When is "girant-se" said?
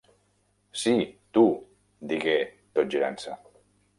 2.95-3.37